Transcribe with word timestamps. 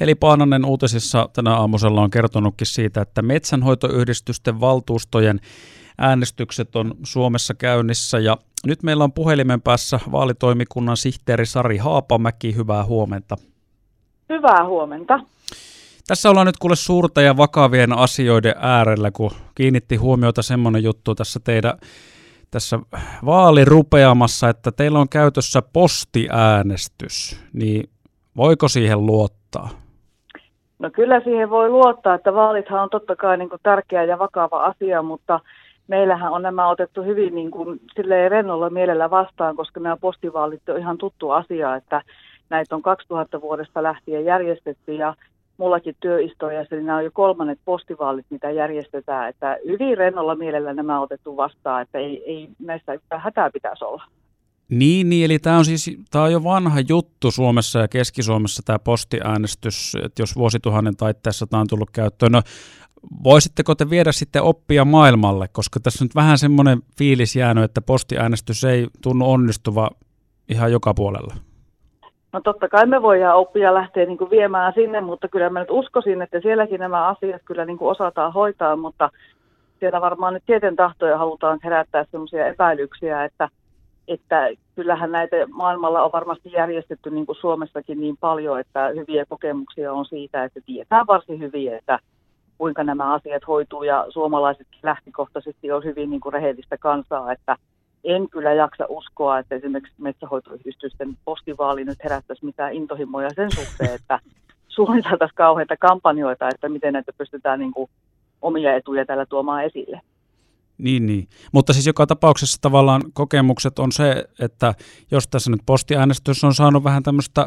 Eli 0.00 0.14
Paananen 0.14 0.64
uutisissa 0.64 1.28
tänä 1.32 1.56
aamusella 1.56 2.00
on 2.00 2.10
kertonutkin 2.10 2.66
siitä, 2.66 3.00
että 3.00 3.22
metsänhoitoyhdistysten 3.22 4.60
valtuustojen 4.60 5.40
äänestykset 5.98 6.76
on 6.76 6.94
Suomessa 7.02 7.54
käynnissä 7.54 8.18
ja 8.18 8.36
nyt 8.66 8.82
meillä 8.82 9.04
on 9.04 9.12
puhelimen 9.12 9.62
päässä 9.62 10.00
vaalitoimikunnan 10.12 10.96
sihteeri 10.96 11.46
Sari 11.46 11.76
Haapamäki. 11.76 12.56
Hyvää 12.56 12.84
huomenta. 12.84 13.36
Hyvää 14.28 14.66
huomenta. 14.66 15.20
Tässä 16.06 16.30
ollaan 16.30 16.46
nyt 16.46 16.58
kuule 16.58 16.76
suurta 16.76 17.22
ja 17.22 17.36
vakavien 17.36 17.98
asioiden 17.98 18.54
äärellä, 18.58 19.10
kun 19.10 19.30
kiinnitti 19.54 19.96
huomiota 19.96 20.42
semmoinen 20.42 20.82
juttu 20.82 21.14
tässä 21.14 21.40
teidän 21.40 21.78
tässä 22.50 22.78
vaalirupeamassa, 23.24 24.48
että 24.48 24.72
teillä 24.72 24.98
on 24.98 25.08
käytössä 25.08 25.62
postiäänestys, 25.62 27.40
niin 27.52 27.90
voiko 28.36 28.68
siihen 28.68 29.06
luottaa? 29.06 29.68
No 30.78 30.90
kyllä 30.90 31.20
siihen 31.20 31.50
voi 31.50 31.68
luottaa, 31.68 32.14
että 32.14 32.34
vaalithan 32.34 32.82
on 32.82 32.90
totta 32.90 33.16
kai 33.16 33.36
niin 33.36 33.48
kuin 33.48 33.60
tärkeä 33.62 34.04
ja 34.04 34.18
vakava 34.18 34.64
asia, 34.64 35.02
mutta 35.02 35.40
meillähän 35.88 36.32
on 36.32 36.42
nämä 36.42 36.68
otettu 36.68 37.02
hyvin 37.02 37.34
niin 37.34 37.50
kuin, 37.50 37.80
rennolla 38.28 38.70
mielellä 38.70 39.10
vastaan, 39.10 39.56
koska 39.56 39.80
nämä 39.80 39.96
postivaalit 39.96 40.68
on 40.68 40.78
ihan 40.78 40.98
tuttu 40.98 41.30
asia, 41.30 41.76
että 41.76 42.02
näitä 42.50 42.76
on 42.76 42.82
2000 42.82 43.40
vuodesta 43.40 43.82
lähtien 43.82 44.24
järjestetty 44.24 44.94
ja 44.94 45.14
mullakin 45.56 45.96
työhistoriassa, 46.00 46.74
niin 46.74 46.86
nämä 46.86 46.98
on 46.98 47.04
jo 47.04 47.10
kolmannet 47.12 47.58
postivaalit, 47.64 48.26
mitä 48.30 48.50
järjestetään, 48.50 49.28
että 49.28 49.58
hyvin 49.66 49.98
rennolla 49.98 50.34
mielellä 50.34 50.72
nämä 50.72 50.96
on 50.96 51.02
otettu 51.02 51.36
vastaan, 51.36 51.82
että 51.82 51.98
ei, 51.98 52.22
ei 52.26 52.48
näistä 52.58 52.98
hätää 53.10 53.50
pitäisi 53.50 53.84
olla. 53.84 54.04
Niin, 54.72 55.08
niin, 55.08 55.24
eli 55.24 55.38
tämä 55.38 55.58
on 55.58 55.64
siis 55.64 55.98
tämä 56.10 56.24
on 56.24 56.32
jo 56.32 56.44
vanha 56.44 56.80
juttu 56.88 57.30
Suomessa 57.30 57.78
ja 57.78 57.88
Keski-Suomessa 57.88 58.62
tämä 58.64 58.78
postiäänestys, 58.78 59.96
että 60.04 60.22
jos 60.22 60.36
vuosituhannen 60.36 60.96
taitteessa 60.96 61.46
tämä 61.46 61.60
on 61.60 61.66
tullut 61.66 61.90
käyttöön. 61.90 62.32
No, 62.32 62.42
voisitteko 63.24 63.74
te 63.74 63.90
viedä 63.90 64.12
sitten 64.12 64.42
oppia 64.42 64.84
maailmalle, 64.84 65.48
koska 65.48 65.80
tässä 65.80 66.04
on 66.04 66.06
nyt 66.06 66.14
vähän 66.14 66.38
semmoinen 66.38 66.82
fiilis 66.98 67.36
jäänyt, 67.36 67.64
että 67.64 67.80
postiäänestys 67.80 68.64
ei 68.64 68.86
tunnu 69.02 69.30
onnistuva 69.30 69.90
ihan 70.48 70.72
joka 70.72 70.94
puolella. 70.94 71.34
No 72.32 72.40
totta 72.40 72.68
kai 72.68 72.86
me 72.86 73.02
voidaan 73.02 73.36
oppia 73.36 73.74
lähteä 73.74 74.06
niin 74.06 74.30
viemään 74.30 74.72
sinne, 74.72 75.00
mutta 75.00 75.28
kyllä 75.28 75.50
mä 75.50 75.60
nyt 75.60 75.70
uskoisin, 75.70 76.22
että 76.22 76.40
sielläkin 76.40 76.80
nämä 76.80 77.08
asiat 77.08 77.42
kyllä 77.44 77.64
niin 77.64 77.78
osataan 77.80 78.32
hoitaa, 78.32 78.76
mutta 78.76 79.10
siellä 79.80 80.00
varmaan 80.00 80.34
nyt 80.34 80.42
tieten 80.46 80.76
tahtoja 80.76 81.18
halutaan 81.18 81.58
herättää 81.64 82.04
sellaisia 82.10 82.46
epäilyksiä, 82.46 83.24
että, 83.24 83.48
että 84.08 84.48
kyllähän 84.74 85.12
näitä 85.12 85.36
maailmalla 85.50 86.02
on 86.02 86.12
varmasti 86.12 86.52
järjestetty 86.52 87.10
niin 87.10 87.26
kuin 87.26 87.36
Suomessakin 87.36 88.00
niin 88.00 88.16
paljon, 88.16 88.60
että 88.60 88.88
hyviä 88.96 89.24
kokemuksia 89.28 89.92
on 89.92 90.04
siitä, 90.04 90.44
että 90.44 90.60
tietää 90.66 91.06
varsin 91.06 91.40
hyvin, 91.40 91.74
että 91.74 91.98
kuinka 92.58 92.84
nämä 92.84 93.12
asiat 93.14 93.46
hoituu 93.46 93.82
ja 93.82 94.06
suomalaiset 94.08 94.66
lähtökohtaisesti 94.82 95.72
on 95.72 95.84
hyvin 95.84 96.10
niin 96.10 96.20
kuin 96.20 96.32
rehellistä 96.32 96.78
kansaa, 96.78 97.32
että 97.32 97.56
en 98.04 98.28
kyllä 98.28 98.52
jaksa 98.52 98.86
uskoa, 98.88 99.38
että 99.38 99.54
esimerkiksi 99.54 100.02
metsähoitoyhdistysten 100.02 101.16
postivaali 101.24 101.84
nyt 101.84 102.04
herättäisi 102.04 102.44
mitään 102.44 102.72
intohimoja 102.72 103.30
sen 103.30 103.50
suhteen, 103.50 103.94
että 104.00 104.18
suunniteltaisiin 104.68 105.36
kauheita 105.36 105.76
kampanjoita, 105.76 106.48
että 106.48 106.68
miten 106.68 106.92
näitä 106.92 107.12
pystytään 107.18 107.58
niin 107.58 107.72
kuin 107.72 107.90
omia 108.42 108.74
etuja 108.74 109.06
tällä 109.06 109.26
tuomaan 109.26 109.64
esille. 109.64 110.00
Niin, 110.82 111.06
niin. 111.06 111.28
Mutta 111.52 111.72
siis 111.72 111.86
joka 111.86 112.06
tapauksessa 112.06 112.58
tavallaan 112.60 113.02
kokemukset 113.12 113.78
on 113.78 113.92
se, 113.92 114.24
että 114.40 114.74
jos 115.10 115.28
tässä 115.28 115.50
nyt 115.50 115.60
postiäänestys 115.66 116.44
on 116.44 116.54
saanut 116.54 116.84
vähän 116.84 117.02
tämmöistä 117.02 117.46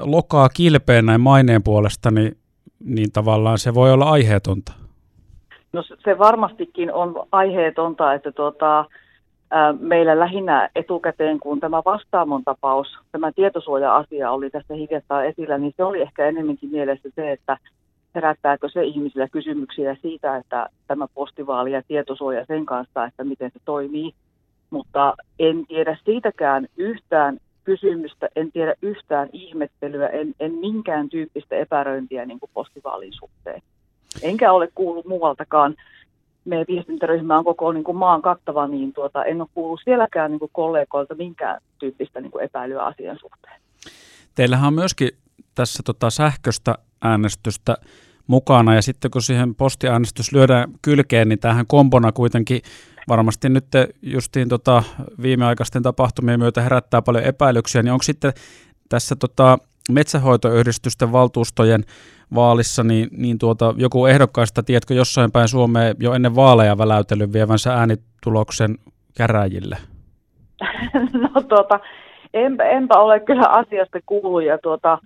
lokaa 0.00 0.48
kilpeen 0.48 1.06
näin 1.06 1.20
maineen 1.20 1.62
puolesta, 1.62 2.10
niin, 2.10 2.36
niin 2.84 3.12
tavallaan 3.12 3.58
se 3.58 3.74
voi 3.74 3.92
olla 3.92 4.10
aiheetonta. 4.10 4.72
No 5.72 5.82
se 5.82 6.18
varmastikin 6.18 6.92
on 6.92 7.26
aiheetonta, 7.32 8.14
että 8.14 8.32
tuota, 8.32 8.84
meillä 9.80 10.18
lähinnä 10.18 10.70
etukäteen, 10.74 11.40
kun 11.40 11.60
tämä 11.60 11.82
vastaamon 11.84 12.44
tapaus, 12.44 12.88
tämä 13.12 13.32
tietosuoja-asia 13.32 14.30
oli 14.30 14.50
tässä 14.50 14.74
hiljattain 14.74 15.28
esillä, 15.28 15.58
niin 15.58 15.74
se 15.76 15.84
oli 15.84 16.00
ehkä 16.02 16.26
enemmänkin 16.26 16.70
mielessä 16.70 17.08
se, 17.14 17.32
että 17.32 17.58
herättääkö 18.14 18.68
se 18.68 18.84
ihmisillä 18.84 19.28
kysymyksiä 19.28 19.96
siitä, 20.02 20.36
että 20.36 20.68
tämä 20.86 21.06
postivaali 21.14 21.72
ja 21.72 21.82
tietosuoja 21.88 22.44
sen 22.44 22.66
kanssa, 22.66 23.04
että 23.04 23.24
miten 23.24 23.50
se 23.50 23.58
toimii. 23.64 24.14
Mutta 24.70 25.14
en 25.38 25.66
tiedä 25.66 25.98
siitäkään 26.04 26.66
yhtään 26.76 27.38
kysymystä, 27.64 28.28
en 28.36 28.52
tiedä 28.52 28.74
yhtään 28.82 29.28
ihmettelyä, 29.32 30.08
en, 30.08 30.34
en 30.40 30.52
minkään 30.52 31.08
tyyppistä 31.08 31.56
epäröintiä 31.56 32.26
niin 32.26 32.40
kuin 32.40 32.50
postivaalin 32.54 33.12
suhteen. 33.12 33.62
Enkä 34.22 34.52
ole 34.52 34.68
kuullut 34.74 35.06
muualtakaan 35.06 35.74
meidän 36.44 36.66
viestintäryhmä 36.68 37.38
on 37.38 37.44
koko 37.44 37.72
niin 37.72 37.84
kuin 37.84 37.96
maan 37.96 38.22
kattava, 38.22 38.66
niin 38.66 38.92
tuota, 38.92 39.24
en 39.24 39.40
ole 39.40 39.48
kuullut 39.54 39.80
sielläkään 39.84 40.30
niin 40.30 40.38
kuin 40.38 40.50
kollegoilta 40.52 41.14
minkään 41.14 41.60
tyyppistä 41.78 42.20
niin 42.20 42.30
kuin 42.30 42.44
epäilyä 42.44 42.82
asian 42.82 43.18
suhteen. 43.20 43.60
Teillähän 44.34 44.66
on 44.66 44.74
myöskin 44.74 45.08
tässä 45.60 45.82
tota 45.84 46.10
sähköstä 46.10 46.74
äänestystä 47.02 47.76
mukana, 48.26 48.74
ja 48.74 48.82
sitten 48.82 49.10
kun 49.10 49.22
siihen 49.22 49.54
postiäänestys 49.54 50.32
lyödään 50.32 50.70
kylkeen, 50.82 51.28
niin 51.28 51.38
tähän 51.38 51.66
kombona 51.66 52.12
kuitenkin 52.12 52.60
varmasti 53.08 53.48
nyt 53.48 53.64
justiin 54.02 54.48
tota 54.48 54.82
viimeaikaisten 55.22 55.82
tapahtumien 55.82 56.40
myötä 56.40 56.62
herättää 56.62 57.02
paljon 57.02 57.24
epäilyksiä, 57.24 57.82
niin 57.82 57.92
onko 57.92 58.02
sitten 58.02 58.32
tässä 58.88 59.16
tota 59.16 59.58
metsähoitoyhdistysten 59.92 61.12
valtuustojen 61.12 61.84
vaalissa, 62.34 62.84
niin, 62.84 63.08
niin 63.16 63.38
tuota, 63.38 63.74
joku 63.76 64.06
ehdokkaista, 64.06 64.62
tiedätkö, 64.62 64.94
jossain 64.94 65.32
päin 65.32 65.48
Suomeen 65.48 65.96
jo 65.98 66.14
ennen 66.14 66.36
vaaleja 66.36 66.78
väläytellyt 66.78 67.32
vievänsä 67.32 67.74
äänituloksen 67.74 68.78
käräjille? 69.16 69.76
No 71.34 71.42
tuota, 71.48 71.80
enpä, 72.34 72.64
enpä 72.64 72.98
ole 72.98 73.20
kyllä 73.20 73.46
asiasta 73.48 73.98
kuullut 74.06 74.44
ja, 74.44 74.58
tuota, 74.58 74.98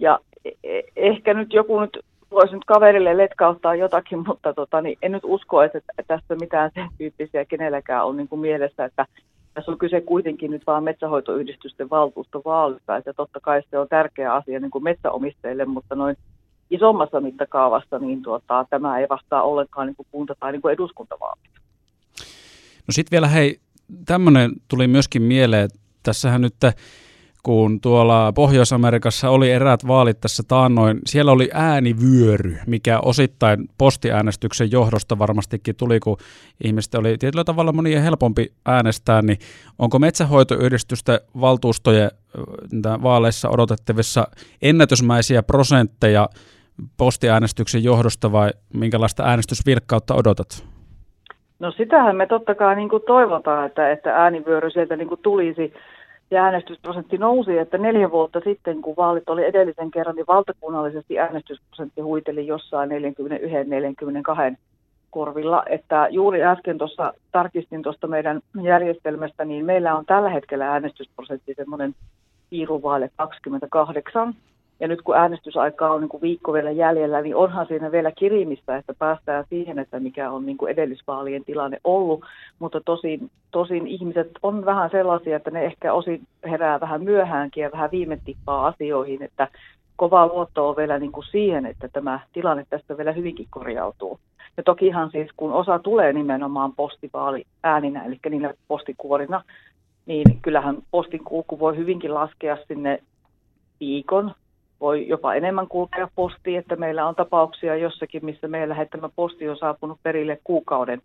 ja 0.00 0.18
e- 0.64 0.80
ehkä 0.96 1.34
nyt 1.34 1.52
joku 1.52 1.80
nyt 1.80 1.98
voisi 2.30 2.54
nyt 2.54 2.64
kaverille 2.64 3.16
letkauttaa 3.16 3.74
jotakin, 3.74 4.18
mutta 4.28 4.54
tota, 4.54 4.80
niin 4.80 4.98
en 5.02 5.12
nyt 5.12 5.24
usko, 5.24 5.62
että 5.62 5.80
tässä 6.06 6.34
mitään 6.40 6.70
sen 6.74 6.88
tyyppisiä 6.98 7.44
kenelläkään 7.44 8.06
on 8.06 8.16
niin 8.16 8.28
kuin 8.28 8.40
mielessä, 8.40 8.84
että 8.84 9.06
tässä 9.54 9.72
on 9.72 9.78
kyse 9.78 10.00
kuitenkin 10.00 10.50
nyt 10.50 10.66
vaan 10.66 10.84
metsähoitoyhdistysten 10.84 11.90
valtuustovaalista, 11.90 12.96
että 12.96 13.12
totta 13.12 13.40
kai 13.40 13.62
se 13.70 13.78
on 13.78 13.88
tärkeä 13.88 14.34
asia 14.34 14.60
niin 14.60 14.70
kuin 14.70 14.84
metsäomistajille, 14.84 15.64
mutta 15.64 15.94
noin 15.94 16.16
isommassa 16.70 17.20
mittakaavassa 17.20 17.98
niin 17.98 18.22
tuota, 18.22 18.66
tämä 18.70 18.98
ei 18.98 19.06
vastaa 19.08 19.42
ollenkaan 19.42 19.86
niin 19.86 19.96
kuin 19.96 20.06
kunta- 20.10 20.34
tai 20.40 20.52
niin 20.52 20.62
kuin 20.62 20.72
eduskuntavaalit. 20.72 21.44
No 22.86 22.92
sitten 22.92 23.10
vielä 23.10 23.28
hei, 23.28 23.60
tämmöinen 24.06 24.50
tuli 24.68 24.86
myöskin 24.86 25.22
mieleen, 25.22 25.64
että 25.64 25.78
tässähän 26.02 26.40
nyt 26.40 26.54
kun 27.44 27.80
tuolla 27.80 28.32
Pohjois-Amerikassa 28.32 29.30
oli 29.30 29.50
eräät 29.50 29.86
vaalit 29.86 30.20
tässä 30.20 30.42
taannoin, 30.48 30.98
siellä 31.06 31.32
oli 31.32 31.50
äänivyöry, 31.52 32.56
mikä 32.66 33.00
osittain 33.00 33.68
postiäänestyksen 33.78 34.72
johdosta 34.72 35.18
varmastikin 35.18 35.76
tuli, 35.76 36.00
kun 36.00 36.16
ihmiset 36.64 36.94
oli 36.94 37.18
tietyllä 37.18 37.44
tavalla 37.44 37.72
monien 37.72 38.02
helpompi 38.02 38.52
äänestää, 38.66 39.22
niin 39.22 39.38
onko 39.78 39.98
metsähoitoyhdistysten 39.98 41.20
valtuustojen 41.40 42.10
vaaleissa 43.02 43.48
odotettavissa 43.50 44.28
ennätysmäisiä 44.62 45.42
prosentteja 45.42 46.28
postiäänestyksen 46.96 47.84
johdosta 47.84 48.32
vai 48.32 48.50
minkälaista 48.74 49.22
äänestysvilkkautta 49.22 50.14
odotat? 50.14 50.64
No 51.58 51.70
sitähän 51.70 52.16
me 52.16 52.26
totta 52.26 52.54
kai 52.54 52.76
niin 52.76 52.90
toivotaan, 53.06 53.66
että, 53.66 53.92
että 53.92 54.16
äänivyöry 54.16 54.70
sieltä 54.70 54.96
niin 54.96 55.08
tulisi 55.22 55.72
ja 56.30 56.44
äänestysprosentti 56.44 57.18
nousi, 57.18 57.58
että 57.58 57.78
neljä 57.78 58.10
vuotta 58.10 58.40
sitten, 58.44 58.82
kun 58.82 58.96
vaalit 58.96 59.28
oli 59.28 59.44
edellisen 59.44 59.90
kerran, 59.90 60.16
niin 60.16 60.26
valtakunnallisesti 60.28 61.18
äänestysprosentti 61.18 62.00
huiteli 62.00 62.46
jossain 62.46 62.90
41-42 62.90 64.56
korvilla. 65.10 65.62
Että 65.66 66.08
juuri 66.10 66.44
äsken 66.44 66.78
tuossa 66.78 67.14
tarkistin 67.32 67.82
tuosta 67.82 68.06
meidän 68.06 68.40
järjestelmästä, 68.62 69.44
niin 69.44 69.64
meillä 69.64 69.96
on 69.96 70.06
tällä 70.06 70.30
hetkellä 70.30 70.72
äänestysprosentti 70.72 71.54
semmoinen 71.54 71.94
piiruvaale 72.50 73.10
28. 73.16 74.34
Ja 74.80 74.88
nyt 74.88 75.02
kun 75.02 75.16
äänestysaikaa 75.16 75.92
on 75.92 76.00
niin 76.00 76.08
kuin 76.08 76.20
viikko 76.20 76.52
vielä 76.52 76.70
jäljellä, 76.70 77.22
niin 77.22 77.36
onhan 77.36 77.66
siinä 77.66 77.92
vielä 77.92 78.12
kirimistä, 78.12 78.76
että 78.76 78.94
päästään 78.98 79.44
siihen, 79.48 79.78
että 79.78 80.00
mikä 80.00 80.30
on 80.30 80.46
niin 80.46 80.56
kuin 80.56 80.72
edellisvaalien 80.72 81.44
tilanne 81.44 81.80
ollut. 81.84 82.24
Mutta 82.58 82.80
tosin, 82.80 83.30
tosin 83.50 83.86
ihmiset 83.86 84.30
on 84.42 84.64
vähän 84.64 84.90
sellaisia, 84.90 85.36
että 85.36 85.50
ne 85.50 85.64
ehkä 85.64 85.92
osin 85.92 86.22
herää 86.44 86.80
vähän 86.80 87.04
myöhäänkin 87.04 87.62
ja 87.62 87.72
vähän 87.72 87.90
viime 87.90 88.18
tippaa 88.24 88.66
asioihin, 88.66 89.22
että 89.22 89.48
kova 89.96 90.26
luotto 90.26 90.68
on 90.68 90.76
vielä 90.76 90.98
niin 90.98 91.12
kuin 91.12 91.26
siihen, 91.30 91.66
että 91.66 91.88
tämä 91.88 92.20
tilanne 92.32 92.66
tästä 92.70 92.96
vielä 92.96 93.12
hyvinkin 93.12 93.46
korjautuu. 93.50 94.18
Ja 94.56 94.62
tokihan 94.62 95.10
siis, 95.10 95.30
kun 95.36 95.52
osa 95.52 95.78
tulee 95.78 96.12
nimenomaan 96.12 96.72
postivaali 96.72 97.44
ääninä, 97.62 98.04
eli 98.04 98.18
niillä 98.30 98.54
postikuorina, 98.68 99.42
niin 100.06 100.40
kyllähän 100.42 100.76
postin 100.90 101.24
kulku 101.24 101.58
voi 101.58 101.76
hyvinkin 101.76 102.14
laskea 102.14 102.58
sinne 102.68 103.02
viikon 103.80 104.34
voi 104.80 105.08
jopa 105.08 105.34
enemmän 105.34 105.68
kulkea 105.68 106.08
posti, 106.14 106.56
että 106.56 106.76
meillä 106.76 107.06
on 107.06 107.14
tapauksia 107.14 107.76
jossakin, 107.76 108.24
missä 108.24 108.48
meidän 108.48 108.68
lähettämä 108.68 109.08
posti 109.16 109.48
on 109.48 109.56
saapunut 109.56 109.98
perille 110.02 110.40
kuukauden 110.44 111.02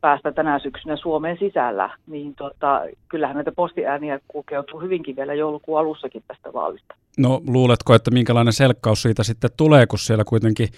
päästä 0.00 0.32
tänä 0.32 0.58
syksynä 0.58 0.96
Suomen 0.96 1.36
sisällä, 1.38 1.90
niin 2.06 2.34
tota, 2.34 2.80
kyllähän 3.08 3.36
näitä 3.36 3.52
postiääniä 3.52 4.20
kulkeutuu 4.28 4.80
hyvinkin 4.80 5.16
vielä 5.16 5.34
joulukuun 5.34 5.78
alussakin 5.78 6.22
tästä 6.28 6.52
vaalista. 6.52 6.94
No 7.18 7.40
luuletko, 7.46 7.94
että 7.94 8.10
minkälainen 8.10 8.52
selkkaus 8.52 9.02
siitä 9.02 9.22
sitten 9.22 9.50
tulee, 9.56 9.86
kun 9.86 9.98
siellä 9.98 10.24
kuitenkin 10.24 10.68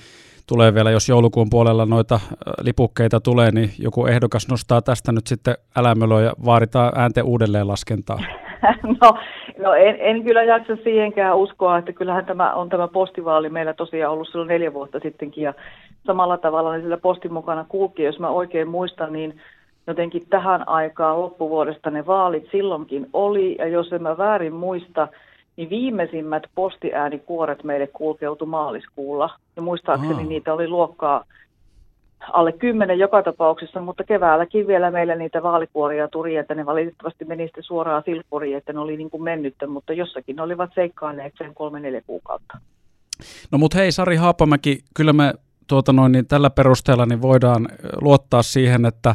tulee 0.46 0.74
vielä, 0.74 0.90
jos 0.90 1.08
joulukuun 1.08 1.50
puolella 1.50 1.86
noita 1.86 2.20
lipukkeita 2.60 3.20
tulee, 3.20 3.50
niin 3.50 3.70
joku 3.78 4.06
ehdokas 4.06 4.48
nostaa 4.48 4.82
tästä 4.82 5.12
nyt 5.12 5.26
sitten 5.26 5.54
älämölöä 5.76 6.22
ja 6.22 6.32
vaaditaan 6.44 6.92
äänten 6.94 7.24
uudelleen 7.24 7.68
laskentaa. 7.68 8.18
No, 9.00 9.18
no 9.58 9.74
en, 9.74 9.96
en 9.98 10.24
kyllä 10.24 10.42
jaksa 10.42 10.76
siihenkään 10.84 11.36
uskoa, 11.36 11.78
että 11.78 11.92
kyllähän 11.92 12.26
tämä 12.26 12.54
on 12.54 12.68
tämä 12.68 12.88
postivaali 12.88 13.48
meillä 13.48 13.72
tosiaan 13.72 14.12
ollut 14.12 14.28
silloin 14.28 14.48
neljä 14.48 14.74
vuotta 14.74 15.00
sittenkin 15.00 15.44
ja 15.44 15.54
samalla 16.06 16.38
tavalla 16.38 16.72
niin 16.72 16.82
sillä 16.82 16.96
postin 16.96 17.32
mukana 17.32 17.64
kulki, 17.68 18.02
jos 18.02 18.18
mä 18.18 18.28
oikein 18.28 18.68
muistan, 18.68 19.12
niin 19.12 19.40
jotenkin 19.86 20.26
tähän 20.30 20.68
aikaan 20.68 21.20
loppuvuodesta 21.20 21.90
ne 21.90 22.06
vaalit 22.06 22.48
silloinkin 22.52 23.06
oli 23.12 23.56
ja 23.58 23.66
jos 23.66 23.92
en 23.92 24.02
mä 24.02 24.18
väärin 24.18 24.52
muista, 24.52 25.08
niin 25.56 25.70
viimeisimmät 25.70 26.42
postiäänikuoret 26.54 27.64
meille 27.64 27.86
kulkeutu 27.86 28.46
maaliskuulla. 28.46 29.30
Ja 29.56 29.62
muistaakseni 29.62 30.14
Aha. 30.14 30.22
niitä 30.22 30.54
oli 30.54 30.68
luokkaa 30.68 31.24
alle 32.32 32.52
kymmenen 32.52 32.98
joka 32.98 33.22
tapauksessa, 33.22 33.80
mutta 33.80 34.04
keväälläkin 34.04 34.66
vielä 34.66 34.90
meillä 34.90 35.14
niitä 35.14 35.42
vaalikuoria 35.42 36.08
tuli, 36.08 36.36
että 36.36 36.54
ne 36.54 36.66
valitettavasti 36.66 37.24
meni 37.24 37.44
sitten 37.44 37.64
suoraan 37.64 38.02
silppuriin, 38.06 38.56
että 38.56 38.72
ne 38.72 38.78
oli 38.78 38.96
niin 38.96 39.10
kuin 39.10 39.22
mennyttä, 39.22 39.66
mutta 39.66 39.92
jossakin 39.92 40.36
ne 40.36 40.42
olivat 40.42 40.70
seikkailleet 40.74 41.32
sen 41.38 41.54
kolme-neljä 41.54 42.02
kuukautta. 42.06 42.58
No 43.52 43.58
mutta 43.58 43.78
hei 43.78 43.92
Sari 43.92 44.16
Haapamäki, 44.16 44.78
kyllä 44.96 45.12
me 45.12 45.34
tuota 45.66 45.92
noin, 45.92 46.12
niin 46.12 46.26
tällä 46.26 46.50
perusteella 46.50 47.06
niin 47.06 47.22
voidaan 47.22 47.68
luottaa 48.00 48.42
siihen, 48.42 48.86
että, 48.86 49.14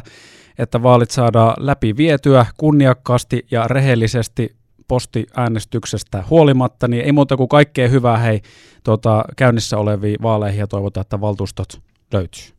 että 0.58 0.82
vaalit 0.82 1.10
saadaan 1.10 1.54
läpi 1.58 1.96
vietyä 1.96 2.46
kunniakkaasti 2.56 3.46
ja 3.50 3.68
rehellisesti 3.68 4.56
postiäänestyksestä 4.88 6.24
huolimatta, 6.30 6.88
niin 6.88 7.04
ei 7.04 7.12
muuta 7.12 7.36
kuin 7.36 7.48
kaikkea 7.48 7.88
hyvää 7.88 8.16
hei 8.16 8.40
tuota, 8.84 9.24
käynnissä 9.36 9.78
oleviin 9.78 10.16
vaaleihin 10.22 10.60
ja 10.60 10.66
toivotaan, 10.66 11.02
että 11.02 11.20
valtuustot 11.20 11.80
löytyy. 12.12 12.53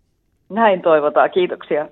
Näin 0.49 0.81
toivotaan, 0.81 1.31
kiitoksia. 1.31 1.87